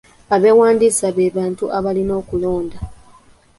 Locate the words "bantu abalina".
1.37-2.13